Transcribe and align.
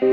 Hello, 0.00 0.08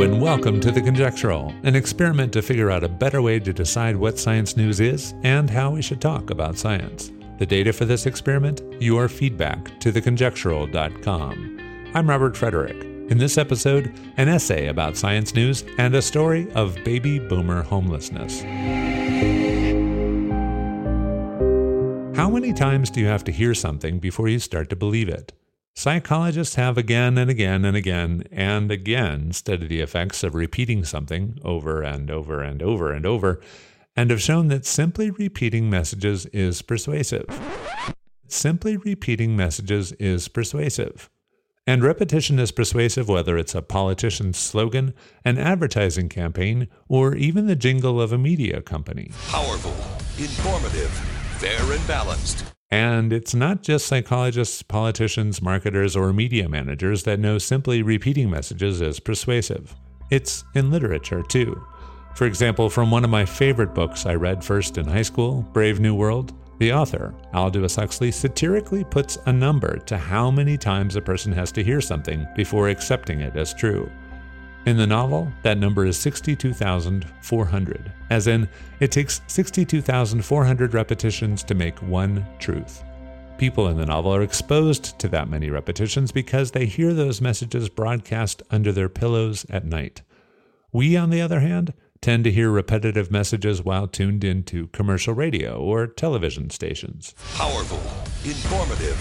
and 0.00 0.18
welcome 0.18 0.60
to 0.60 0.70
The 0.70 0.80
Conjectural, 0.80 1.52
an 1.62 1.76
experiment 1.76 2.32
to 2.32 2.40
figure 2.40 2.70
out 2.70 2.84
a 2.84 2.88
better 2.88 3.20
way 3.20 3.38
to 3.38 3.52
decide 3.52 3.96
what 3.96 4.18
science 4.18 4.56
news 4.56 4.80
is 4.80 5.12
and 5.22 5.50
how 5.50 5.72
we 5.72 5.82
should 5.82 6.00
talk 6.00 6.30
about 6.30 6.56
science. 6.56 7.12
The 7.36 7.44
data 7.44 7.74
for 7.74 7.84
this 7.84 8.06
experiment? 8.06 8.62
Your 8.80 9.10
feedback 9.10 9.78
to 9.80 9.92
theconjectural.com. 9.92 11.90
I'm 11.92 12.08
Robert 12.08 12.34
Frederick. 12.34 12.82
In 13.10 13.18
this 13.18 13.36
episode, 13.36 13.92
an 14.16 14.30
essay 14.30 14.68
about 14.68 14.96
science 14.96 15.34
news 15.34 15.64
and 15.76 15.94
a 15.94 16.00
story 16.00 16.50
of 16.52 16.82
baby 16.82 17.18
boomer 17.18 17.62
homelessness. 17.62 18.42
How 22.20 22.28
many 22.28 22.52
times 22.52 22.90
do 22.90 23.00
you 23.00 23.06
have 23.06 23.24
to 23.24 23.32
hear 23.32 23.54
something 23.54 23.98
before 23.98 24.28
you 24.28 24.38
start 24.40 24.68
to 24.68 24.76
believe 24.76 25.08
it? 25.08 25.32
Psychologists 25.74 26.56
have 26.56 26.76
again 26.76 27.16
and 27.16 27.30
again 27.30 27.64
and 27.64 27.74
again 27.74 28.24
and 28.30 28.70
again 28.70 29.32
studied 29.32 29.70
the 29.70 29.80
effects 29.80 30.22
of 30.22 30.34
repeating 30.34 30.84
something 30.84 31.38
over 31.42 31.80
and 31.80 32.10
over 32.10 32.42
and 32.42 32.62
over 32.62 32.92
and 32.92 33.06
over, 33.06 33.40
and 33.96 34.10
have 34.10 34.20
shown 34.20 34.48
that 34.48 34.66
simply 34.66 35.10
repeating 35.10 35.70
messages 35.70 36.26
is 36.26 36.60
persuasive. 36.60 37.24
Simply 38.28 38.76
repeating 38.76 39.34
messages 39.34 39.92
is 39.92 40.28
persuasive. 40.28 41.08
And 41.66 41.82
repetition 41.82 42.38
is 42.38 42.52
persuasive 42.52 43.08
whether 43.08 43.38
it's 43.38 43.54
a 43.54 43.62
politician's 43.62 44.36
slogan, 44.36 44.92
an 45.24 45.38
advertising 45.38 46.10
campaign, 46.10 46.68
or 46.86 47.14
even 47.14 47.46
the 47.46 47.56
jingle 47.56 47.98
of 47.98 48.12
a 48.12 48.18
media 48.18 48.60
company. 48.60 49.10
Powerful, 49.28 49.74
informative, 50.22 51.19
fair 51.40 51.72
and 51.72 51.86
balanced. 51.86 52.44
And 52.70 53.14
it's 53.14 53.34
not 53.34 53.62
just 53.62 53.86
psychologists, 53.86 54.62
politicians, 54.62 55.40
marketers, 55.40 55.96
or 55.96 56.12
media 56.12 56.48
managers 56.50 57.04
that 57.04 57.18
know 57.18 57.38
simply 57.38 57.82
repeating 57.82 58.28
messages 58.28 58.82
is 58.82 59.00
persuasive. 59.00 59.74
It's 60.10 60.44
in 60.54 60.70
literature, 60.70 61.22
too. 61.22 61.60
For 62.14 62.26
example, 62.26 62.68
from 62.68 62.90
one 62.90 63.04
of 63.04 63.10
my 63.10 63.24
favorite 63.24 63.74
books 63.74 64.04
I 64.04 64.14
read 64.16 64.44
first 64.44 64.76
in 64.76 64.86
high 64.86 65.02
school, 65.02 65.42
Brave 65.54 65.80
New 65.80 65.94
World, 65.94 66.34
the 66.58 66.74
author, 66.74 67.14
Aldous 67.32 67.76
Huxley, 67.76 68.12
satirically 68.12 68.84
puts 68.84 69.16
a 69.24 69.32
number 69.32 69.78
to 69.78 69.96
how 69.96 70.30
many 70.30 70.58
times 70.58 70.94
a 70.94 71.00
person 71.00 71.32
has 71.32 71.50
to 71.52 71.64
hear 71.64 71.80
something 71.80 72.26
before 72.36 72.68
accepting 72.68 73.20
it 73.20 73.34
as 73.34 73.54
true. 73.54 73.90
In 74.66 74.76
the 74.76 74.86
novel, 74.86 75.32
that 75.42 75.56
number 75.56 75.86
is 75.86 75.98
62,400, 75.98 77.92
as 78.10 78.26
in, 78.26 78.46
it 78.78 78.92
takes 78.92 79.22
62,400 79.26 80.74
repetitions 80.74 81.42
to 81.44 81.54
make 81.54 81.80
one 81.80 82.26
truth. 82.38 82.84
People 83.38 83.68
in 83.68 83.78
the 83.78 83.86
novel 83.86 84.14
are 84.14 84.22
exposed 84.22 84.98
to 84.98 85.08
that 85.08 85.30
many 85.30 85.48
repetitions 85.48 86.12
because 86.12 86.50
they 86.50 86.66
hear 86.66 86.92
those 86.92 87.22
messages 87.22 87.70
broadcast 87.70 88.42
under 88.50 88.70
their 88.70 88.90
pillows 88.90 89.46
at 89.48 89.64
night. 89.64 90.02
We, 90.72 90.94
on 90.94 91.08
the 91.08 91.22
other 91.22 91.40
hand, 91.40 91.72
tend 92.02 92.24
to 92.24 92.30
hear 92.30 92.50
repetitive 92.50 93.10
messages 93.10 93.62
while 93.62 93.86
tuned 93.86 94.24
into 94.24 94.66
commercial 94.68 95.14
radio 95.14 95.58
or 95.58 95.86
television 95.86 96.50
stations. 96.50 97.14
Powerful, 97.34 97.80
informative, 98.30 98.96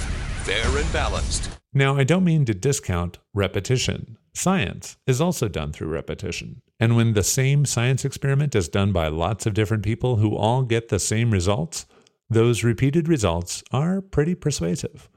fair 0.45 0.77
and 0.77 0.93
balanced. 0.93 1.58
Now, 1.73 1.95
I 1.95 2.03
don't 2.03 2.23
mean 2.23 2.45
to 2.45 2.53
discount 2.55 3.19
repetition. 3.33 4.17
Science 4.33 4.97
is 5.05 5.21
also 5.21 5.47
done 5.47 5.71
through 5.71 5.89
repetition. 5.89 6.61
And 6.79 6.95
when 6.95 7.13
the 7.13 7.23
same 7.23 7.63
science 7.65 8.03
experiment 8.03 8.55
is 8.55 8.69
done 8.69 8.91
by 8.91 9.07
lots 9.07 9.45
of 9.45 9.53
different 9.53 9.83
people 9.83 10.15
who 10.15 10.35
all 10.35 10.63
get 10.63 10.89
the 10.89 10.97
same 10.97 11.29
results, 11.29 11.85
those 12.27 12.63
repeated 12.63 13.07
results 13.07 13.63
are 13.71 14.01
pretty 14.01 14.33
persuasive. 14.33 15.09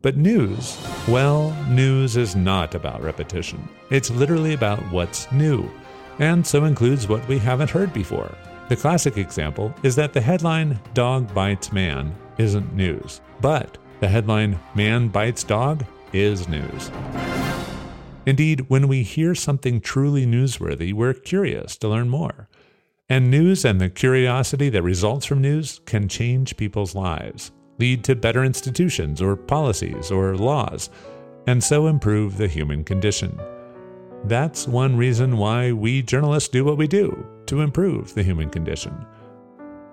But 0.00 0.16
news, 0.16 0.78
well, 1.08 1.52
news 1.68 2.16
is 2.16 2.34
not 2.34 2.74
about 2.74 3.02
repetition. 3.02 3.68
It's 3.90 4.10
literally 4.10 4.54
about 4.54 4.80
what's 4.90 5.30
new, 5.30 5.68
and 6.20 6.46
so 6.46 6.64
includes 6.64 7.08
what 7.08 7.26
we 7.28 7.38
haven't 7.38 7.70
heard 7.70 7.92
before. 7.92 8.34
The 8.68 8.76
classic 8.76 9.18
example 9.18 9.74
is 9.82 9.96
that 9.96 10.12
the 10.12 10.20
headline, 10.20 10.78
Dog 10.94 11.34
Bites 11.34 11.72
Man, 11.72 12.14
isn't 12.38 12.72
news, 12.74 13.20
but 13.40 13.76
the 14.00 14.08
headline, 14.08 14.58
Man 14.74 15.08
Bites 15.08 15.42
Dog, 15.42 15.84
is 16.12 16.48
news. 16.48 16.90
Indeed, 18.26 18.66
when 18.68 18.88
we 18.88 19.02
hear 19.02 19.34
something 19.34 19.80
truly 19.80 20.26
newsworthy, 20.26 20.92
we're 20.92 21.14
curious 21.14 21.76
to 21.78 21.88
learn 21.88 22.08
more. 22.08 22.48
And 23.08 23.30
news 23.30 23.64
and 23.64 23.80
the 23.80 23.88
curiosity 23.88 24.68
that 24.68 24.82
results 24.82 25.24
from 25.24 25.40
news 25.40 25.80
can 25.86 26.08
change 26.08 26.58
people's 26.58 26.94
lives, 26.94 27.52
lead 27.78 28.04
to 28.04 28.14
better 28.14 28.44
institutions 28.44 29.22
or 29.22 29.34
policies 29.34 30.10
or 30.10 30.36
laws, 30.36 30.90
and 31.46 31.64
so 31.64 31.86
improve 31.86 32.36
the 32.36 32.48
human 32.48 32.84
condition. 32.84 33.40
That's 34.24 34.68
one 34.68 34.96
reason 34.96 35.38
why 35.38 35.72
we 35.72 36.02
journalists 36.02 36.50
do 36.50 36.64
what 36.64 36.76
we 36.76 36.86
do 36.86 37.26
to 37.46 37.62
improve 37.62 38.12
the 38.12 38.22
human 38.22 38.50
condition. 38.50 39.06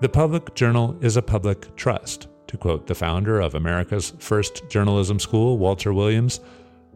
The 0.01 0.09
public 0.09 0.53
journal 0.55 0.97
is 0.99 1.15
a 1.15 1.21
public 1.21 1.73
trust, 1.77 2.27
to 2.47 2.57
quote 2.57 2.87
the 2.87 2.95
founder 2.95 3.39
of 3.39 3.55
America's 3.55 4.13
first 4.19 4.69
journalism 4.69 5.19
school, 5.19 5.57
Walter 5.57 5.93
Williams 5.93 6.39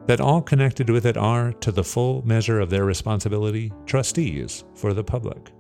that 0.06 0.20
all 0.20 0.42
connected 0.42 0.90
with 0.90 1.06
it 1.06 1.18
are, 1.18 1.54
to 1.54 1.72
the 1.72 1.84
full 1.84 2.26
measure 2.26 2.60
of 2.60 2.72
their 2.72 2.84
responsibility, 2.84 3.72
trustees 3.86 4.64
for 4.74 4.94
the 4.94 5.04
public. 5.04 5.52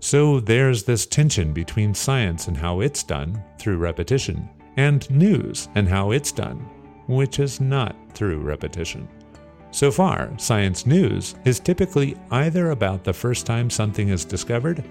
So 0.00 0.40
there's 0.40 0.82
this 0.82 1.06
tension 1.06 1.52
between 1.52 1.94
science 1.94 2.48
and 2.48 2.56
how 2.56 2.80
it's 2.80 3.04
done 3.04 3.40
through 3.58 3.76
repetition, 3.76 4.48
and 4.76 5.08
news 5.10 5.68
and 5.74 5.86
how 5.86 6.10
it's 6.10 6.32
done, 6.32 6.58
which 7.06 7.38
is 7.38 7.60
not 7.60 7.94
through 8.14 8.40
repetition. 8.40 9.08
So 9.70 9.92
far, 9.92 10.36
science 10.36 10.84
news 10.84 11.36
is 11.44 11.60
typically 11.60 12.16
either 12.32 12.70
about 12.70 13.04
the 13.04 13.12
first 13.12 13.46
time 13.46 13.70
something 13.70 14.08
is 14.08 14.24
discovered, 14.24 14.82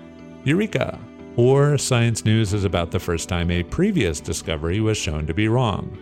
eureka, 0.46 0.98
or 1.40 1.78
science 1.78 2.26
news 2.26 2.54
is 2.54 2.66
about 2.66 2.92
the 2.92 3.00
first 3.00 3.30
time 3.30 3.50
a 3.50 3.64
previous 3.64 4.20
discovery 4.20 4.82
was 4.82 4.98
shown 4.98 5.26
to 5.26 5.34
be 5.34 5.48
wrong. 5.48 5.98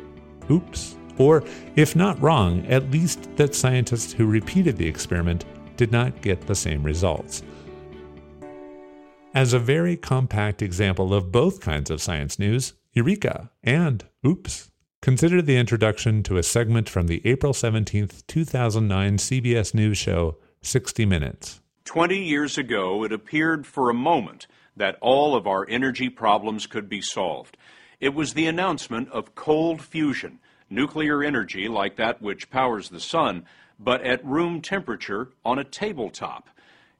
Oops 0.49 0.97
or 1.19 1.43
if 1.75 1.95
not 1.95 2.19
wrong, 2.21 2.65
at 2.67 2.89
least 2.91 3.35
that 3.37 3.55
scientists 3.55 4.13
who 4.13 4.25
repeated 4.25 4.77
the 4.77 4.87
experiment 4.87 5.45
did 5.75 5.91
not 5.91 6.21
get 6.21 6.41
the 6.41 6.55
same 6.55 6.83
results. 6.83 7.43
As 9.33 9.53
a 9.53 9.59
very 9.59 9.95
compact 9.95 10.61
example 10.61 11.13
of 11.13 11.31
both 11.31 11.61
kinds 11.61 11.91
of 11.91 12.01
science 12.01 12.39
news, 12.39 12.73
Eureka 12.93 13.51
and 13.63 14.05
Oops, 14.25 14.71
consider 15.01 15.41
the 15.41 15.57
introduction 15.57 16.23
to 16.23 16.37
a 16.37 16.43
segment 16.43 16.89
from 16.89 17.05
the 17.07 17.21
April 17.25 17.53
17, 17.53 18.09
2009 18.27 19.17
CBS 19.17 19.73
News 19.75 19.97
show 19.97 20.37
60 20.61 21.05
Minutes. 21.05 21.61
20 21.85 22.17
years 22.17 22.57
ago, 22.57 23.03
it 23.03 23.11
appeared 23.11 23.67
for 23.67 23.89
a 23.89 23.93
moment 23.93 24.47
that 24.77 24.97
all 25.01 25.35
of 25.35 25.45
our 25.45 25.67
energy 25.69 26.09
problems 26.09 26.65
could 26.65 26.87
be 26.87 27.01
solved. 27.01 27.57
It 27.99 28.13
was 28.13 28.33
the 28.33 28.47
announcement 28.47 29.09
of 29.11 29.35
cold 29.35 29.81
fusion 29.81 30.39
nuclear 30.69 31.23
energy 31.23 31.67
like 31.67 31.95
that 31.95 32.21
which 32.21 32.49
powers 32.49 32.89
the 32.89 32.99
sun, 32.99 33.45
but 33.79 34.01
at 34.01 34.25
room 34.25 34.61
temperature 34.61 35.29
on 35.45 35.59
a 35.59 35.63
tabletop. 35.63 36.49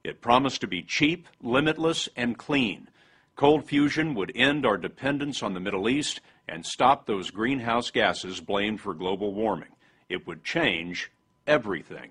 It 0.04 0.20
promised 0.20 0.60
to 0.62 0.66
be 0.66 0.82
cheap, 0.82 1.26
limitless, 1.42 2.08
and 2.16 2.38
clean. 2.38 2.88
Cold 3.36 3.66
fusion 3.66 4.14
would 4.14 4.32
end 4.34 4.64
our 4.64 4.76
dependence 4.76 5.42
on 5.42 5.54
the 5.54 5.60
Middle 5.60 5.88
East 5.88 6.20
and 6.48 6.64
stop 6.64 7.06
those 7.06 7.30
greenhouse 7.30 7.90
gases 7.90 8.40
blamed 8.40 8.80
for 8.80 8.94
global 8.94 9.34
warming. 9.34 9.68
It 10.08 10.26
would 10.26 10.44
change 10.44 11.10
everything. 11.46 12.10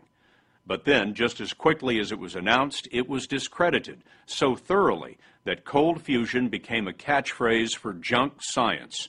But 0.68 0.84
then, 0.84 1.14
just 1.14 1.40
as 1.40 1.54
quickly 1.54 1.98
as 1.98 2.12
it 2.12 2.20
was 2.20 2.36
announced, 2.36 2.90
it 2.92 3.08
was 3.08 3.26
discredited 3.26 4.04
so 4.26 4.54
thoroughly 4.54 5.18
that 5.46 5.64
cold 5.64 6.02
fusion 6.02 6.50
became 6.50 6.90
a 6.90 6.94
catchphrase 6.94 7.74
for 7.74 7.94
junk 7.94 8.34
science. 8.42 9.08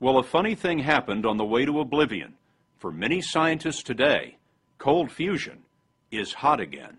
Well, 0.00 0.18
a 0.18 0.24
funny 0.24 0.56
thing 0.56 0.80
happened 0.80 1.24
on 1.24 1.36
the 1.36 1.44
way 1.44 1.64
to 1.64 1.78
oblivion. 1.78 2.34
For 2.76 2.90
many 2.90 3.20
scientists 3.20 3.84
today, 3.84 4.38
cold 4.78 5.12
fusion 5.12 5.58
is 6.10 6.32
hot 6.32 6.58
again. 6.58 6.96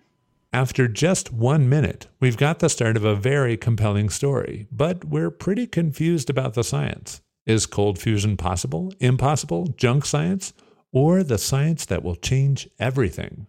After 0.53 0.87
just 0.87 1.33
one 1.33 1.67
minute, 1.67 2.07
we've 2.21 2.37
got 2.37 2.59
the 2.59 2.69
start 2.69 2.95
of 2.95 3.03
a 3.03 3.15
very 3.15 3.57
compelling 3.57 4.09
story, 4.09 4.67
but 4.71 5.03
we're 5.03 5.31
pretty 5.31 5.67
confused 5.67 6.29
about 6.29 6.53
the 6.53 6.63
science. 6.63 7.21
Is 7.45 7.65
cold 7.65 7.99
fusion 7.99 8.37
possible, 8.37 8.93
impossible, 9.01 9.67
junk 9.75 10.05
science, 10.05 10.53
or 10.93 11.23
the 11.23 11.37
science 11.37 11.85
that 11.85 12.03
will 12.03 12.15
change 12.15 12.69
everything? 12.79 13.47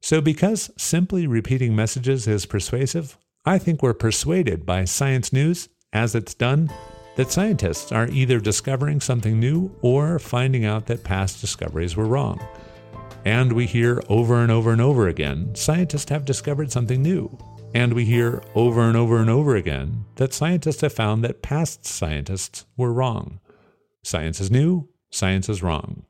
So, 0.00 0.20
because 0.20 0.70
simply 0.76 1.26
repeating 1.26 1.76
messages 1.76 2.26
is 2.26 2.46
persuasive, 2.46 3.18
I 3.44 3.58
think 3.58 3.82
we're 3.82 3.94
persuaded 3.94 4.64
by 4.64 4.84
science 4.84 5.32
news 5.32 5.68
as 5.92 6.14
it's 6.14 6.34
done 6.34 6.70
that 7.16 7.30
scientists 7.30 7.92
are 7.92 8.08
either 8.08 8.40
discovering 8.40 9.00
something 9.00 9.38
new 9.38 9.74
or 9.82 10.18
finding 10.18 10.64
out 10.64 10.86
that 10.86 11.04
past 11.04 11.40
discoveries 11.40 11.96
were 11.96 12.06
wrong. 12.06 12.40
And 13.24 13.52
we 13.52 13.66
hear 13.66 14.02
over 14.08 14.42
and 14.42 14.50
over 14.50 14.72
and 14.72 14.80
over 14.80 15.08
again 15.08 15.54
scientists 15.54 16.08
have 16.08 16.24
discovered 16.24 16.72
something 16.72 17.02
new. 17.02 17.36
And 17.74 17.92
we 17.92 18.04
hear 18.04 18.42
over 18.54 18.82
and 18.82 18.96
over 18.96 19.18
and 19.18 19.30
over 19.30 19.54
again 19.54 20.06
that 20.16 20.32
scientists 20.32 20.80
have 20.80 20.92
found 20.92 21.22
that 21.22 21.42
past 21.42 21.84
scientists 21.84 22.64
were 22.76 22.92
wrong. 22.92 23.38
Science 24.02 24.40
is 24.40 24.50
new, 24.50 24.88
science 25.10 25.48
is 25.48 25.62
wrong. 25.62 26.04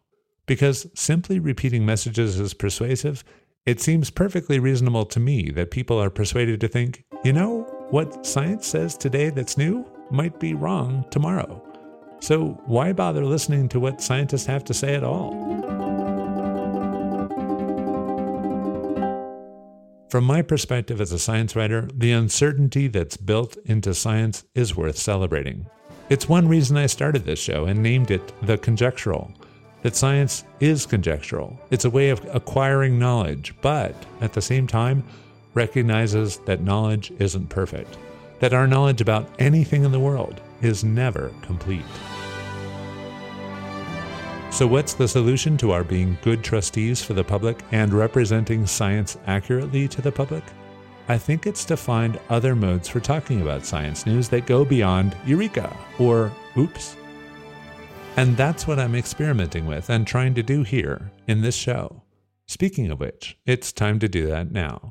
Because 0.47 0.87
simply 0.95 1.39
repeating 1.39 1.85
messages 1.85 2.41
is 2.41 2.55
persuasive, 2.55 3.25
it 3.67 3.81
seems 3.81 4.11
perfectly 4.11 4.59
reasonable 4.59 5.05
to 5.05 5.21
me 5.21 5.51
that 5.51 5.71
people 5.71 5.99
are 5.99 6.11
persuaded 6.11 6.61
to 6.61 6.69
think, 6.69 7.05
you 7.25 7.33
know, 7.33 7.63
what 7.91 8.25
science 8.25 8.67
says 8.67 8.97
today 8.97 9.31
that's 9.31 9.59
new 9.59 9.85
might 10.11 10.41
be 10.41 10.55
wrong 10.55 11.05
tomorrow. 11.11 11.63
So 12.21 12.61
why 12.67 12.93
bother 12.93 13.25
listening 13.25 13.69
to 13.71 13.81
what 13.81 14.01
scientists 14.01 14.47
have 14.47 14.65
to 14.65 14.75
say 14.75 14.95
at 14.95 15.05
all? 15.05 15.33
From 20.11 20.25
my 20.25 20.43
perspective 20.43 21.01
as 21.01 21.13
a 21.13 21.19
science 21.19 21.55
writer, 21.55 21.89
the 21.95 22.13
uncertainty 22.13 22.89
that's 22.89 23.17
built 23.17 23.57
into 23.67 23.95
science 23.95 24.45
is 24.55 24.75
worth 24.75 24.97
celebrating. 24.97 25.67
It's 26.09 26.29
one 26.29 26.49
reason 26.49 26.77
I 26.77 26.87
started 26.87 27.25
this 27.25 27.39
show 27.39 27.67
and 27.67 27.81
named 27.81 28.11
it 28.11 28.33
The 28.43 28.59
Conjectural. 28.59 29.33
That 29.83 29.97
science 29.97 30.45
is 30.61 30.85
conjectural. 30.85 31.59
It's 31.71 31.87
a 31.87 31.91
way 31.91 32.11
of 32.11 32.23
acquiring 32.35 32.99
knowledge, 32.99 33.55
but 33.63 33.95
at 34.21 34.35
the 34.35 34.43
same 34.43 34.67
time, 34.67 35.03
recognizes 35.55 36.39
that 36.39 36.63
knowledge 36.63 37.13
isn't 37.19 37.49
perfect. 37.49 37.97
That 38.41 38.53
our 38.53 38.67
knowledge 38.67 39.01
about 39.01 39.29
anything 39.39 39.85
in 39.85 39.93
the 39.93 40.01
world 40.01 40.41
is 40.61 40.85
never 40.85 41.33
complete. 41.43 41.85
So, 44.51 44.67
what's 44.67 44.95
the 44.95 45.09
solution 45.09 45.57
to 45.59 45.71
our 45.71 45.85
being 45.85 46.19
good 46.23 46.43
trustees 46.43 47.03
for 47.03 47.15
the 47.15 47.25
public 47.25 47.61
and 47.73 47.95
representing 47.95 48.67
science 48.67 49.17
accurately 49.27 49.89
to 49.89 50.03
the 50.03 50.13
public? 50.13 50.45
I 51.09 51.17
think 51.19 51.47
it's 51.47 51.65
to 51.67 51.77
find 51.77 52.21
other 52.29 52.55
modes 52.55 52.89
for 52.89 53.01
talking 53.01 53.43
about 53.43 53.65
science 53.65 54.07
news 54.07 54.29
that 54.29 54.47
go 54.47 54.65
beyond 54.65 55.17
Eureka 55.25 55.75
or 55.99 56.33
Oops. 56.57 56.97
And 58.21 58.37
that's 58.37 58.67
what 58.67 58.79
I'm 58.79 58.95
experimenting 58.95 59.65
with 59.65 59.89
and 59.89 60.07
trying 60.07 60.35
to 60.35 60.43
do 60.43 60.63
here 60.63 61.11
in 61.27 61.41
this 61.41 61.55
show. 61.55 62.03
Speaking 62.47 62.91
of 62.91 63.01
which, 63.01 63.39
it's 63.47 63.73
time 63.73 63.99
to 63.99 64.11
do 64.11 64.27
that 64.27 64.53
now. 64.53 64.91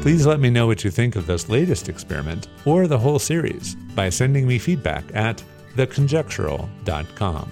Please 0.00 0.26
let 0.26 0.40
me 0.40 0.48
know 0.48 0.66
what 0.66 0.84
you 0.84 0.90
think 0.90 1.16
of 1.16 1.26
this 1.26 1.50
latest 1.50 1.90
experiment 1.90 2.48
or 2.64 2.86
the 2.86 2.96
whole 2.96 3.18
series 3.18 3.74
by 3.94 4.08
sending 4.08 4.48
me 4.48 4.58
feedback 4.58 5.04
at 5.12 5.44
theconjectural.com. 5.76 7.50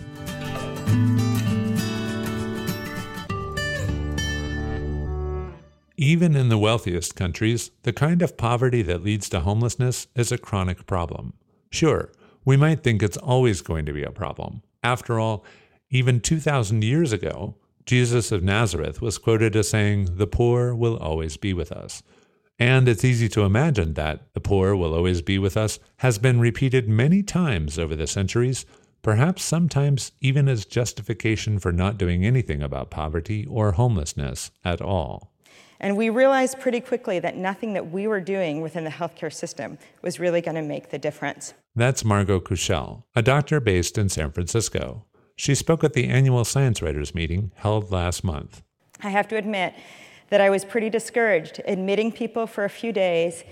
Even 5.99 6.35
in 6.35 6.49
the 6.49 6.57
wealthiest 6.57 7.15
countries, 7.15 7.73
the 7.83 7.93
kind 7.93 8.23
of 8.23 8.39
poverty 8.39 8.81
that 8.81 9.05
leads 9.05 9.29
to 9.29 9.41
homelessness 9.41 10.07
is 10.15 10.33
a 10.33 10.39
chronic 10.39 10.87
problem. 10.87 11.35
Sure, 11.77 12.11
we 12.43 12.57
might 12.57 12.83
think 12.83 13.03
it's 13.03 13.19
always 13.19 13.61
going 13.61 13.85
to 13.85 13.93
be 13.93 14.03
a 14.03 14.11
problem. 14.11 14.63
After 14.83 15.21
all, 15.21 15.45
even 15.91 16.21
2,000 16.21 16.83
years 16.83 17.13
ago, 17.13 17.55
Jesus 17.85 18.33
of 18.33 18.43
Nazareth 18.43 19.03
was 19.03 19.19
quoted 19.19 19.55
as 19.55 19.69
saying, 19.69 20.17
The 20.17 20.27
poor 20.27 20.75
will 20.75 20.97
always 20.97 21.37
be 21.37 21.53
with 21.53 21.71
us. 21.71 22.03
And 22.59 22.89
it's 22.89 23.05
easy 23.05 23.29
to 23.29 23.43
imagine 23.43 23.93
that 23.93 24.33
the 24.33 24.41
poor 24.41 24.75
will 24.75 24.95
always 24.95 25.21
be 25.21 25.39
with 25.39 25.55
us 25.55 25.79
has 25.99 26.17
been 26.17 26.41
repeated 26.41 26.89
many 26.89 27.23
times 27.23 27.79
over 27.79 27.95
the 27.95 28.07
centuries, 28.07 28.65
perhaps 29.03 29.45
sometimes 29.45 30.13
even 30.23 30.49
as 30.49 30.65
justification 30.65 31.59
for 31.59 31.73
not 31.73 31.99
doing 31.99 32.25
anything 32.25 32.63
about 32.63 32.89
poverty 32.89 33.45
or 33.45 33.73
homelessness 33.73 34.51
at 34.65 34.81
all. 34.81 35.36
And 35.81 35.97
we 35.97 36.09
realized 36.11 36.59
pretty 36.59 36.81
quickly 36.81 37.19
that 37.19 37.37
nothing 37.37 37.75
that 37.75 37.91
we 37.91 38.07
were 38.07 38.21
doing 38.21 38.61
within 38.61 38.85
the 38.85 38.91
healthcare 38.91 39.33
system 39.33 39.79
was 40.03 40.19
really 40.19 40.41
going 40.41 40.55
to 40.55 40.63
make 40.63 40.91
the 40.91 40.99
difference. 40.99 41.55
That's 41.75 42.05
Margot 42.05 42.41
Kushel, 42.41 43.03
a 43.15 43.23
doctor 43.23 43.61
based 43.61 43.99
in 43.99 44.09
San 44.09 44.31
Francisco. 44.31 45.05
She 45.37 45.55
spoke 45.55 45.85
at 45.85 45.93
the 45.93 46.09
annual 46.09 46.45
Science 46.45 46.81
Writers 46.81 47.15
meeting 47.15 47.53
held 47.57 47.91
last 47.91 48.25
month. 48.25 48.63
I 49.03 49.11
have 49.11 49.29
to 49.29 49.37
admit, 49.37 49.75
that 50.29 50.41
I 50.41 50.51
was 50.51 50.65
pretty 50.65 50.91
discouraged, 50.91 51.61
admitting 51.67 52.11
people 52.11 52.47
for 52.47 52.65
a 52.65 52.71
few 52.71 52.93
days, 52.93 53.45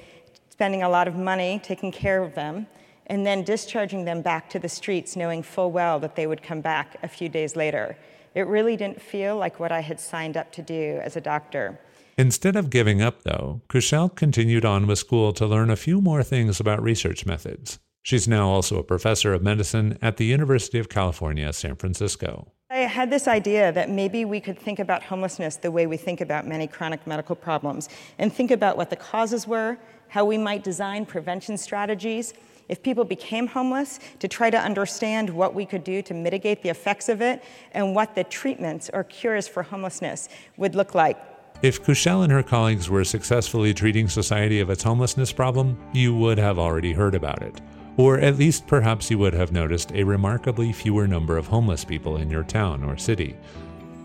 spending 0.50 0.82
a 0.82 0.88
lot 0.88 1.08
of 1.08 1.14
money 1.14 1.60
taking 1.62 1.92
care 1.92 2.22
of 2.22 2.34
them, 2.34 2.66
and 3.06 3.26
then 3.26 3.44
discharging 3.44 4.04
them 4.04 4.22
back 4.22 4.48
to 4.50 4.58
the 4.58 4.68
streets, 4.68 5.14
knowing 5.14 5.42
full 5.42 5.70
well 5.70 6.00
that 6.00 6.16
they 6.16 6.26
would 6.26 6.42
come 6.42 6.60
back 6.60 6.96
a 7.02 7.08
few 7.08 7.28
days 7.28 7.54
later. 7.54 7.96
It 8.34 8.46
really 8.46 8.76
didn't 8.76 9.00
feel 9.00 9.36
like 9.36 9.60
what 9.60 9.70
I 9.70 9.80
had 9.80 10.00
signed 10.00 10.36
up 10.36 10.50
to 10.52 10.62
do 10.62 10.98
as 11.02 11.16
a 11.16 11.20
doctor. 11.20 11.78
Instead 12.16 12.54
of 12.54 12.70
giving 12.70 13.02
up, 13.02 13.22
though, 13.24 13.62
Kushel 13.68 14.14
continued 14.14 14.64
on 14.64 14.86
with 14.86 15.00
school 15.00 15.32
to 15.32 15.46
learn 15.46 15.68
a 15.68 15.76
few 15.76 16.00
more 16.00 16.22
things 16.22 16.60
about 16.60 16.82
research 16.82 17.26
methods. 17.26 17.80
She's 18.02 18.28
now 18.28 18.48
also 18.48 18.78
a 18.78 18.84
professor 18.84 19.32
of 19.32 19.42
medicine 19.42 19.98
at 20.00 20.16
the 20.16 20.26
University 20.26 20.78
of 20.78 20.88
California, 20.88 21.52
San 21.52 21.74
Francisco. 21.74 22.52
I 22.70 22.78
had 22.78 23.10
this 23.10 23.26
idea 23.26 23.72
that 23.72 23.90
maybe 23.90 24.24
we 24.24 24.40
could 24.40 24.58
think 24.58 24.78
about 24.78 25.02
homelessness 25.02 25.56
the 25.56 25.70
way 25.70 25.86
we 25.86 25.96
think 25.96 26.20
about 26.20 26.46
many 26.46 26.66
chronic 26.66 27.06
medical 27.06 27.34
problems 27.34 27.88
and 28.18 28.32
think 28.32 28.50
about 28.50 28.76
what 28.76 28.90
the 28.90 28.96
causes 28.96 29.46
were, 29.46 29.78
how 30.08 30.24
we 30.24 30.38
might 30.38 30.62
design 30.62 31.06
prevention 31.06 31.56
strategies. 31.56 32.34
If 32.68 32.82
people 32.82 33.04
became 33.04 33.46
homeless, 33.46 34.00
to 34.20 34.28
try 34.28 34.50
to 34.50 34.58
understand 34.58 35.30
what 35.30 35.54
we 35.54 35.66
could 35.66 35.84
do 35.84 36.00
to 36.02 36.14
mitigate 36.14 36.62
the 36.62 36.68
effects 36.68 37.08
of 37.08 37.20
it 37.20 37.42
and 37.72 37.94
what 37.94 38.14
the 38.14 38.24
treatments 38.24 38.88
or 38.92 39.04
cures 39.04 39.48
for 39.48 39.62
homelessness 39.62 40.28
would 40.56 40.74
look 40.74 40.94
like. 40.94 41.33
If 41.62 41.82
Kushel 41.82 42.24
and 42.24 42.32
her 42.32 42.42
colleagues 42.42 42.90
were 42.90 43.04
successfully 43.04 43.72
treating 43.72 44.08
society 44.08 44.60
of 44.60 44.68
its 44.70 44.82
homelessness 44.82 45.32
problem, 45.32 45.78
you 45.92 46.14
would 46.14 46.36
have 46.36 46.58
already 46.58 46.92
heard 46.92 47.14
about 47.14 47.42
it. 47.42 47.60
Or 47.96 48.18
at 48.18 48.36
least 48.36 48.66
perhaps 48.66 49.10
you 49.10 49.18
would 49.18 49.34
have 49.34 49.52
noticed 49.52 49.92
a 49.92 50.04
remarkably 50.04 50.72
fewer 50.72 51.06
number 51.06 51.36
of 51.36 51.46
homeless 51.46 51.84
people 51.84 52.16
in 52.16 52.28
your 52.28 52.42
town 52.42 52.84
or 52.84 52.96
city. 52.96 53.36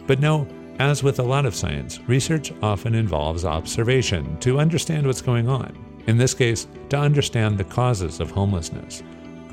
But 0.07 0.19
no, 0.19 0.47
as 0.79 1.03
with 1.03 1.19
a 1.19 1.23
lot 1.23 1.45
of 1.45 1.55
science, 1.55 1.99
research 2.07 2.53
often 2.61 2.95
involves 2.95 3.43
observation 3.43 4.39
to 4.39 4.59
understand 4.59 5.05
what's 5.05 5.21
going 5.21 5.49
on. 5.49 5.77
In 6.07 6.17
this 6.17 6.33
case, 6.33 6.67
to 6.89 6.97
understand 6.97 7.57
the 7.57 7.65
causes 7.65 8.21
of 8.21 8.31
homelessness. 8.31 9.03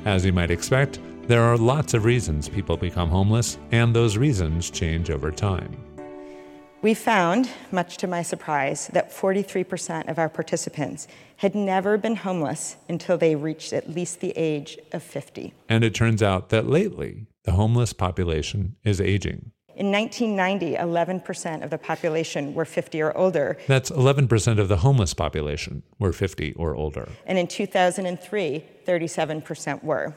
As 0.05 0.23
you 0.23 0.31
might 0.31 0.51
expect, 0.51 0.99
there 1.23 1.43
are 1.43 1.57
lots 1.57 1.93
of 1.93 2.05
reasons 2.05 2.47
people 2.47 2.77
become 2.77 3.09
homeless, 3.09 3.57
and 3.71 3.93
those 3.93 4.17
reasons 4.17 4.69
change 4.69 5.09
over 5.09 5.29
time. 5.29 5.86
We 6.83 6.93
found, 6.93 7.49
much 7.71 7.97
to 7.97 8.07
my 8.07 8.21
surprise, 8.21 8.87
that 8.93 9.11
43% 9.11 10.09
of 10.09 10.19
our 10.19 10.29
participants 10.29 11.07
had 11.37 11.55
never 11.55 11.97
been 11.97 12.17
homeless 12.17 12.77
until 12.87 13.17
they 13.17 13.35
reached 13.35 13.73
at 13.73 13.89
least 13.89 14.19
the 14.19 14.31
age 14.35 14.77
of 14.91 15.01
50. 15.01 15.53
And 15.67 15.83
it 15.83 15.95
turns 15.95 16.21
out 16.21 16.49
that 16.49 16.67
lately, 16.67 17.25
the 17.45 17.53
homeless 17.53 17.93
population 17.93 18.75
is 18.83 19.01
aging. 19.01 19.51
In 19.75 19.91
1990, 19.91 20.75
11% 20.75 21.63
of 21.63 21.71
the 21.71 21.77
population 21.79 22.53
were 22.53 22.65
50 22.65 23.01
or 23.01 23.15
older. 23.17 23.57
That's 23.67 23.89
11% 23.89 24.59
of 24.59 24.67
the 24.67 24.77
homeless 24.77 25.15
population 25.15 25.81
were 25.97 26.13
50 26.13 26.53
or 26.53 26.75
older. 26.75 27.09
And 27.25 27.39
in 27.39 27.47
2003, 27.47 28.65
37% 28.85 29.83
were. 29.83 30.15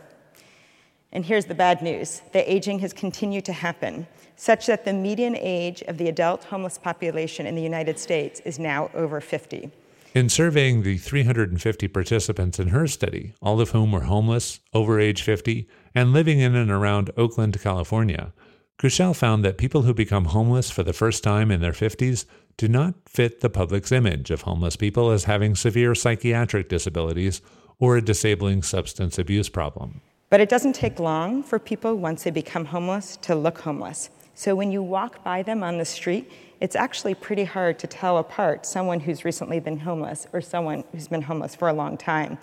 And 1.12 1.24
here's 1.24 1.46
the 1.46 1.54
bad 1.54 1.82
news 1.82 2.22
the 2.32 2.52
aging 2.52 2.78
has 2.80 2.92
continued 2.92 3.44
to 3.46 3.52
happen, 3.52 4.06
such 4.36 4.66
that 4.66 4.84
the 4.84 4.92
median 4.92 5.36
age 5.36 5.82
of 5.82 5.98
the 5.98 6.08
adult 6.08 6.44
homeless 6.44 6.78
population 6.78 7.46
in 7.46 7.54
the 7.54 7.62
United 7.62 7.98
States 7.98 8.40
is 8.44 8.58
now 8.58 8.90
over 8.94 9.20
50. 9.20 9.70
In 10.12 10.28
surveying 10.28 10.82
the 10.82 10.98
350 10.98 11.88
participants 11.88 12.58
in 12.58 12.68
her 12.68 12.86
study, 12.88 13.32
all 13.40 13.60
of 13.60 13.70
whom 13.70 13.92
were 13.92 14.02
homeless, 14.02 14.58
over 14.74 14.98
age 14.98 15.22
50, 15.22 15.68
and 15.94 16.12
living 16.12 16.40
in 16.40 16.56
and 16.56 16.70
around 16.70 17.10
Oakland, 17.16 17.60
California, 17.60 18.32
Kushel 18.78 19.14
found 19.14 19.44
that 19.44 19.58
people 19.58 19.82
who 19.82 19.94
become 19.94 20.26
homeless 20.26 20.70
for 20.70 20.82
the 20.82 20.92
first 20.92 21.22
time 21.22 21.50
in 21.50 21.60
their 21.60 21.72
50s 21.72 22.24
do 22.56 22.66
not 22.66 22.94
fit 23.06 23.40
the 23.40 23.50
public's 23.50 23.92
image 23.92 24.30
of 24.30 24.42
homeless 24.42 24.74
people 24.74 25.10
as 25.10 25.24
having 25.24 25.54
severe 25.54 25.94
psychiatric 25.94 26.68
disabilities 26.68 27.40
or 27.78 27.96
a 27.96 28.02
disabling 28.02 28.62
substance 28.62 29.18
abuse 29.18 29.48
problem. 29.48 30.00
But 30.30 30.40
it 30.40 30.48
doesn't 30.48 30.74
take 30.74 31.00
long 31.00 31.42
for 31.42 31.58
people, 31.58 31.96
once 31.96 32.22
they 32.22 32.30
become 32.30 32.66
homeless, 32.66 33.16
to 33.22 33.34
look 33.34 33.58
homeless. 33.58 34.10
So 34.34 34.54
when 34.54 34.70
you 34.70 34.80
walk 34.80 35.24
by 35.24 35.42
them 35.42 35.64
on 35.64 35.78
the 35.78 35.84
street, 35.84 36.30
it's 36.60 36.76
actually 36.76 37.14
pretty 37.14 37.42
hard 37.42 37.80
to 37.80 37.88
tell 37.88 38.16
apart 38.16 38.64
someone 38.64 39.00
who's 39.00 39.24
recently 39.24 39.58
been 39.58 39.80
homeless 39.80 40.28
or 40.32 40.40
someone 40.40 40.84
who's 40.92 41.08
been 41.08 41.22
homeless 41.22 41.56
for 41.56 41.68
a 41.68 41.72
long 41.72 41.98
time. 41.98 42.38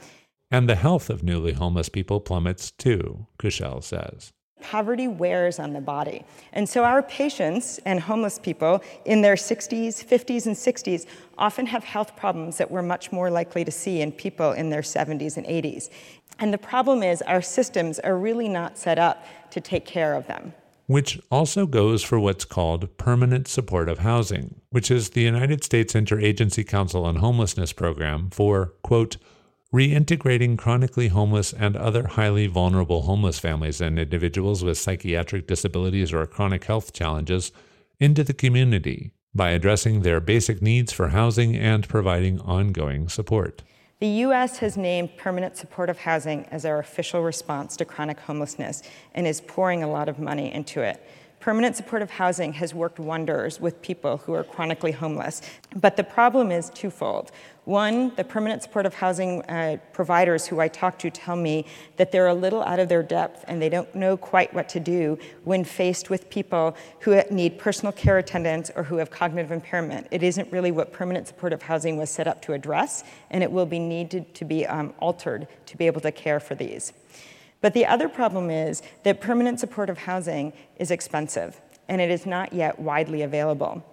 And 0.52 0.68
the 0.68 0.76
health 0.76 1.10
of 1.10 1.24
newly 1.24 1.54
homeless 1.54 1.88
people 1.88 2.20
plummets 2.20 2.72
too, 2.72 3.26
Kushel 3.40 3.82
says. 3.82 4.34
Poverty 4.62 5.08
wears 5.08 5.60
on 5.60 5.74
the 5.74 5.82
body. 5.82 6.26
And 6.52 6.68
so 6.68 6.84
our 6.84 7.02
patients 7.04 7.80
and 7.86 8.00
homeless 8.00 8.40
people 8.40 8.82
in 9.06 9.22
their 9.22 9.36
60s, 9.36 10.04
50s, 10.04 10.46
and 10.46 10.56
60s 10.56 11.06
often 11.38 11.66
have 11.68 11.84
health 11.84 12.16
problems 12.16 12.58
that 12.58 12.70
we're 12.70 12.82
much 12.82 13.12
more 13.12 13.30
likely 13.30 13.64
to 13.64 13.72
see 13.72 14.02
in 14.02 14.12
people 14.12 14.52
in 14.52 14.70
their 14.70 14.82
70s 14.82 15.38
and 15.38 15.46
80s. 15.46 15.90
And 16.40 16.54
the 16.54 16.58
problem 16.58 17.04
is, 17.04 17.22
our 17.24 17.42
systems 17.42 18.00
are 18.00 18.18
really 18.18 18.48
not 18.48 18.78
set 18.78 19.00
up 19.00 19.26
to 19.52 19.62
take 19.62 19.86
care 19.86 20.14
of 20.16 20.28
them. 20.28 20.54
Which 20.86 21.20
also 21.30 21.66
goes 21.66 22.02
for 22.02 22.20
what's 22.20 22.46
called 22.46 22.98
permanent 22.98 23.48
supportive 23.48 24.00
housing, 24.00 24.62
which 24.70 24.90
is 24.90 25.10
the 25.10 25.22
United 25.22 25.64
States 25.64 25.94
Interagency 25.94 26.66
Council 26.66 27.04
on 27.06 27.18
Homelessness 27.18 27.74
program 27.74 28.30
for, 28.32 28.74
quote, 28.84 29.18
reintegrating 29.74 30.58
chronically 30.58 31.10
homeless 31.10 31.52
and 31.52 31.76
other 31.76 32.08
highly 32.08 32.48
vulnerable 32.48 33.02
homeless 33.02 33.38
families 33.38 33.82
and 33.82 34.00
individuals 34.00 34.64
with 34.64 34.78
psychiatric 34.78 35.46
disabilities 35.46 36.14
or 36.14 36.26
chronic 36.26 36.64
health 36.66 36.94
challenges 36.94 37.52
into 38.00 38.24
the 38.24 38.34
community 38.34 39.12
by 39.36 39.50
addressing 39.50 40.02
their 40.02 40.20
basic 40.20 40.62
needs 40.62 40.94
for 40.94 41.10
housing 41.10 41.56
and 41.56 41.88
providing 41.88 42.40
ongoing 42.42 43.10
support. 43.10 43.62
The 44.00 44.08
U.S. 44.08 44.60
has 44.60 44.78
named 44.78 45.18
permanent 45.18 45.58
supportive 45.58 45.98
housing 45.98 46.46
as 46.46 46.66
our 46.66 46.80
official 46.80 47.24
response 47.24 47.76
to 47.78 47.86
chronic 47.86 48.20
homelessness 48.20 48.84
and 49.16 49.26
is 49.26 49.42
pouring 49.42 49.84
a 49.84 49.90
lot 49.90 50.08
of 50.08 50.20
money 50.20 50.54
into 50.54 50.82
it. 50.82 51.04
Permanent 51.40 51.76
supportive 51.76 52.10
housing 52.10 52.54
has 52.54 52.74
worked 52.74 53.00
wonders 53.00 53.60
with 53.60 53.82
people 53.82 54.18
who 54.18 54.34
are 54.34 54.44
chronically 54.44 54.92
homeless, 54.92 55.42
but 55.76 55.96
the 55.96 56.04
problem 56.04 56.52
is 56.52 56.72
twofold. 56.72 57.32
One, 57.66 58.16
the 58.16 58.24
permanent 58.24 58.64
supportive 58.64 58.94
housing 58.94 59.44
uh, 59.44 59.78
providers 59.94 60.48
who 60.48 60.60
I 60.60 60.68
talk 60.68 60.98
to 61.00 61.12
tell 61.12 61.36
me 61.36 61.66
that 61.98 62.12
they're 62.12 62.28
a 62.28 62.34
little 62.34 62.64
out 62.64 62.80
of 62.80 62.90
their 62.90 63.04
depth 63.04 63.46
and 63.48 63.62
they 63.62 63.70
don't 63.70 63.94
know 63.94 64.18
quite 64.18 64.54
what 64.54 64.68
to 64.70 64.80
do 64.80 65.20
when 65.44 65.64
faced 65.64 66.10
with 66.10 66.30
people 66.30 66.76
who 67.02 67.22
need 67.30 67.60
personal 67.60 67.92
care 67.92 68.18
attendants 68.18 68.72
or 68.76 68.84
who 68.84 68.98
have 68.98 69.12
cognitive 69.12 69.52
impairment. 69.52 70.08
It 70.12 70.24
isn't 70.24 70.52
really 70.52 70.72
what 70.72 70.92
permanent 70.92 71.28
supportive 71.28 71.62
housing 71.62 71.98
was 71.98 72.10
set 72.10 72.26
up 72.26 72.42
to 72.44 72.54
address, 72.54 73.04
and 73.30 73.44
it 73.44 73.52
will 73.52 73.66
be 73.66 73.80
needed 73.80 74.34
to 74.36 74.46
be 74.46 74.66
um, 74.66 74.94
altered 75.00 75.48
to 75.68 75.78
be 75.78 75.88
able 75.88 76.02
to 76.02 76.12
care 76.12 76.40
for 76.40 76.56
these. 76.56 76.94
But 77.62 77.74
the 77.74 77.86
other 77.86 78.08
problem 78.08 78.50
is 78.50 78.82
that 79.04 79.22
permanent 79.22 79.60
supportive 79.60 79.98
housing 80.00 80.54
is 80.78 80.92
expensive 80.92 81.60
and 81.88 82.02
it 82.02 82.12
is 82.12 82.26
not 82.26 82.54
yet 82.54 82.80
widely 82.80 83.22
available. 83.22 83.84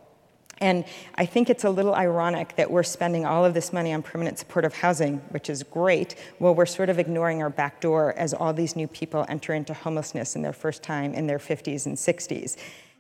And 0.58 0.84
I 1.16 1.26
think 1.26 1.50
it's 1.50 1.64
a 1.64 1.70
little 1.70 1.94
ironic 1.94 2.56
that 2.56 2.70
we're 2.70 2.84
spending 2.84 3.26
all 3.26 3.44
of 3.44 3.54
this 3.54 3.72
money 3.72 3.92
on 3.92 4.02
permanent 4.02 4.38
supportive 4.38 4.74
housing, 4.74 5.18
which 5.30 5.50
is 5.50 5.62
great, 5.62 6.14
while 6.38 6.54
we're 6.54 6.66
sort 6.66 6.88
of 6.88 6.98
ignoring 6.98 7.42
our 7.42 7.50
back 7.50 7.80
door 7.80 8.14
as 8.16 8.32
all 8.32 8.52
these 8.52 8.76
new 8.76 8.86
people 8.86 9.26
enter 9.28 9.52
into 9.52 9.74
homelessness 9.74 10.36
in 10.36 10.42
their 10.42 10.52
first 10.52 10.82
time 10.82 11.12
in 11.12 11.26
their 11.26 11.38
50s 11.38 11.86
and 11.86 11.96
60s. 11.96 12.56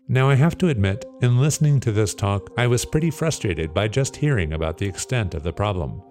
Now, 0.08 0.28
I 0.28 0.34
have 0.34 0.58
to 0.58 0.68
admit, 0.68 1.04
in 1.22 1.40
listening 1.40 1.80
to 1.80 1.92
this 1.92 2.14
talk, 2.14 2.50
I 2.58 2.66
was 2.66 2.84
pretty 2.84 3.10
frustrated 3.10 3.72
by 3.72 3.88
just 3.88 4.16
hearing 4.16 4.52
about 4.52 4.78
the 4.78 4.86
extent 4.86 5.32
of 5.32 5.44
the 5.44 5.52
problem. 5.52 6.02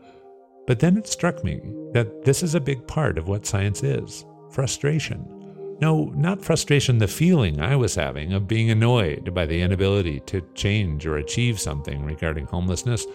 But 0.66 0.80
then 0.80 0.98
it 0.98 1.08
struck 1.08 1.44
me 1.44 1.62
that 1.94 2.24
this 2.24 2.42
is 2.42 2.56
a 2.56 2.62
big 2.62 2.88
part 2.88 3.18
of 3.18 3.28
what 3.28 3.46
science 3.46 3.84
is 3.84 4.26
frustration. 4.54 5.28
No, 5.82 6.14
not 6.16 6.46
frustration, 6.46 7.00
the 7.00 7.08
feeling 7.08 7.60
I 7.60 7.76
was 7.76 7.96
having 7.96 8.32
of 8.34 8.48
being 8.48 8.70
annoyed 8.70 9.34
by 9.34 9.46
the 9.46 9.60
inability 9.60 10.22
to 10.28 10.42
change 10.54 11.06
or 11.06 11.18
achieve 11.18 11.60
something 11.60 12.06
regarding 12.06 12.46
homelessness, 12.46 13.06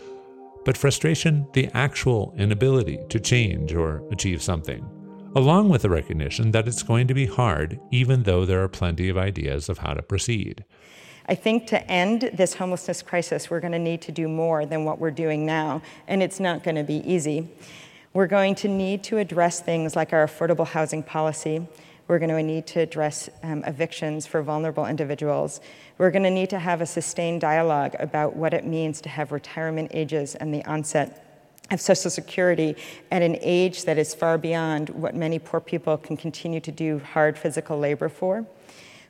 but 0.65 0.77
frustration, 0.77 1.47
the 1.55 1.71
actual 1.73 2.35
inability 2.37 2.99
to 3.09 3.21
change 3.21 3.73
or 3.73 4.03
achieve 4.11 4.43
something, 4.43 4.85
along 5.37 5.69
with 5.69 5.83
the 5.83 5.91
recognition 5.91 6.51
that 6.51 6.69
it's 6.69 6.83
going 6.83 7.07
to 7.07 7.15
be 7.15 7.27
hard, 7.27 7.81
even 7.91 8.25
though 8.25 8.45
there 8.45 8.63
are 8.63 8.69
plenty 8.69 9.09
of 9.09 9.17
ideas 9.17 9.69
of 9.69 9.79
how 9.79 9.95
to 9.95 10.03
proceed. 10.03 10.65
I 11.27 11.35
think 11.35 11.67
to 11.69 11.91
end 11.91 12.31
this 12.35 12.55
homelessness 12.55 13.03
crisis, 13.03 13.49
we're 13.49 13.61
going 13.61 13.73
to 13.73 13.79
need 13.79 14.03
to 14.03 14.13
do 14.13 14.29
more 14.29 14.67
than 14.67 14.85
what 14.85 14.99
we're 14.99 15.11
doing 15.11 15.47
now, 15.47 15.81
and 16.07 16.23
it's 16.23 16.41
not 16.41 16.65
going 16.65 16.77
to 16.77 16.85
be 16.85 16.97
easy. 17.11 17.49
We're 18.13 18.27
going 18.27 18.55
to 18.57 18.69
need 18.69 19.05
to 19.05 19.19
address 19.19 19.61
things 19.61 19.95
like 19.95 20.13
our 20.13 20.27
affordable 20.27 20.67
housing 20.67 21.03
policy, 21.03 21.67
we're 22.09 22.19
going 22.19 22.31
to 22.31 22.43
need 22.43 22.67
to 22.69 22.81
address 22.81 23.29
um, 23.43 23.63
evictions 23.65 24.27
for 24.27 24.43
vulnerable 24.43 24.87
individuals. 24.87 25.61
We're 25.99 26.11
going 26.11 26.23
to 26.23 26.31
need 26.31 26.49
to 26.51 26.59
have 26.59 26.81
a 26.81 26.87
sustained 26.87 27.43
dialogue 27.43 27.97
about 27.99 28.35
what 28.35 28.55
it 28.55 28.65
means 28.65 29.03
to 29.03 29.11
have 29.11 29.31
retirement 29.31 29.91
ages 29.93 30.35
and 30.35 30.53
the 30.53 30.65
onset 30.65 31.23
of 31.71 31.83
Social 31.83 32.11
Security 32.11 32.77
at 33.11 33.21
an 33.21 33.37
age 33.43 33.85
that 33.85 33.99
is 33.99 34.15
far 34.15 34.39
beyond 34.39 34.89
what 34.89 35.15
many 35.15 35.39
poor 35.39 35.61
people 35.61 35.99
can 35.99 36.17
continue 36.17 36.61
to 36.61 36.73
do 36.73 36.99
hard 36.99 37.37
physical 37.37 37.79
labor 37.79 38.09
for. 38.09 38.47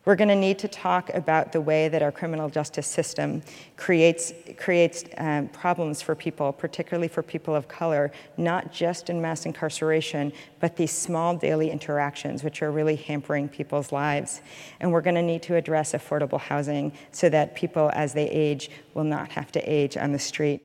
We're 0.08 0.16
going 0.16 0.28
to 0.28 0.36
need 0.36 0.58
to 0.60 0.68
talk 0.68 1.12
about 1.12 1.52
the 1.52 1.60
way 1.60 1.88
that 1.88 2.00
our 2.00 2.10
criminal 2.10 2.48
justice 2.48 2.86
system 2.86 3.42
creates, 3.76 4.32
creates 4.56 5.04
um, 5.18 5.48
problems 5.48 6.00
for 6.00 6.14
people, 6.14 6.50
particularly 6.50 7.08
for 7.08 7.22
people 7.22 7.54
of 7.54 7.68
color, 7.68 8.10
not 8.38 8.72
just 8.72 9.10
in 9.10 9.20
mass 9.20 9.44
incarceration, 9.44 10.32
but 10.60 10.76
these 10.76 10.92
small 10.92 11.36
daily 11.36 11.70
interactions, 11.70 12.42
which 12.42 12.62
are 12.62 12.70
really 12.70 12.96
hampering 12.96 13.50
people's 13.50 13.92
lives. 13.92 14.40
And 14.80 14.90
we're 14.90 15.02
going 15.02 15.16
to 15.16 15.22
need 15.22 15.42
to 15.42 15.56
address 15.56 15.92
affordable 15.92 16.40
housing 16.40 16.90
so 17.12 17.28
that 17.28 17.54
people, 17.54 17.90
as 17.92 18.14
they 18.14 18.30
age, 18.30 18.70
will 18.94 19.04
not 19.04 19.30
have 19.32 19.52
to 19.52 19.60
age 19.70 19.98
on 19.98 20.12
the 20.12 20.18
street. 20.18 20.62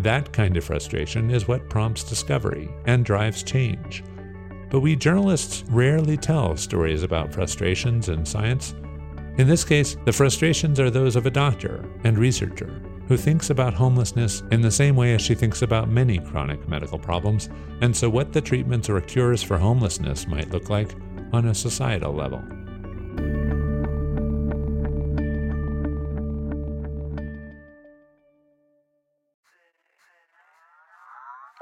That 0.00 0.32
kind 0.32 0.56
of 0.56 0.64
frustration 0.64 1.30
is 1.30 1.46
what 1.46 1.70
prompts 1.70 2.02
discovery 2.02 2.68
and 2.86 3.04
drives 3.04 3.44
change. 3.44 4.02
But 4.70 4.80
we 4.80 4.96
journalists 4.96 5.64
rarely 5.68 6.16
tell 6.16 6.56
stories 6.56 7.02
about 7.02 7.32
frustrations 7.32 8.08
in 8.08 8.24
science. 8.26 8.74
In 9.38 9.46
this 9.46 9.64
case, 9.64 9.96
the 10.04 10.12
frustrations 10.12 10.80
are 10.80 10.90
those 10.90 11.16
of 11.16 11.26
a 11.26 11.30
doctor 11.30 11.84
and 12.04 12.18
researcher 12.18 12.82
who 13.06 13.16
thinks 13.16 13.50
about 13.50 13.72
homelessness 13.72 14.42
in 14.50 14.60
the 14.60 14.70
same 14.70 14.94
way 14.94 15.14
as 15.14 15.22
she 15.22 15.34
thinks 15.34 15.62
about 15.62 15.88
many 15.88 16.18
chronic 16.18 16.68
medical 16.68 16.98
problems, 16.98 17.48
and 17.80 17.96
so 17.96 18.10
what 18.10 18.32
the 18.32 18.40
treatments 18.40 18.90
or 18.90 19.00
cures 19.00 19.42
for 19.42 19.56
homelessness 19.56 20.26
might 20.26 20.50
look 20.50 20.68
like 20.68 20.94
on 21.32 21.46
a 21.46 21.54
societal 21.54 22.12
level. 22.12 22.42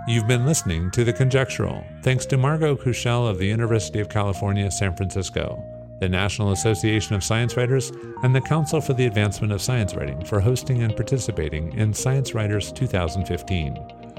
You've 0.08 0.28
been 0.28 0.46
listening 0.46 0.92
to 0.92 1.02
The 1.02 1.12
Conjectural, 1.12 1.84
thanks 2.02 2.26
to 2.26 2.36
Margot 2.36 2.76
Kushel 2.76 3.28
of 3.28 3.38
the 3.38 3.46
University 3.46 3.98
of 3.98 4.08
California, 4.08 4.70
San 4.70 4.94
Francisco, 4.94 5.60
the 5.98 6.08
National 6.08 6.52
Association 6.52 7.16
of 7.16 7.24
Science 7.24 7.56
Writers, 7.56 7.90
and 8.22 8.32
the 8.32 8.40
Council 8.40 8.80
for 8.80 8.92
the 8.92 9.06
Advancement 9.06 9.52
of 9.52 9.60
Science 9.60 9.96
Writing 9.96 10.24
for 10.24 10.38
hosting 10.38 10.84
and 10.84 10.94
participating 10.94 11.76
in 11.76 11.92
Science 11.92 12.34
Writers 12.34 12.70
2015. 12.70 13.76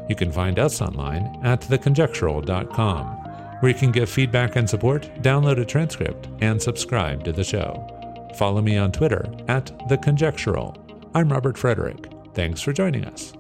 You 0.10 0.16
can 0.16 0.30
find 0.30 0.60
us 0.60 0.82
online 0.82 1.40
at 1.46 1.62
theconjectural.com, 1.62 3.08
where 3.62 3.72
you 3.72 3.78
can 3.78 3.94
give 3.94 4.10
feedback 4.10 4.58
and 4.58 4.70
support, 4.70 5.10
download 5.22 5.58
a 5.58 5.64
transcript, 5.64 6.28
and 6.42 6.62
subscribe 6.62 7.24
to 7.24 7.32
the 7.32 7.46
show. 7.46 7.88
Follow 8.36 8.62
me 8.62 8.76
on 8.76 8.92
Twitter 8.92 9.26
at 9.48 9.72
The 9.88 9.98
Conjectural. 9.98 10.76
I'm 11.16 11.32
Robert 11.32 11.58
Frederick. 11.58 12.10
Thanks 12.34 12.62
for 12.62 12.74
joining 12.74 13.06
us. 13.06 13.37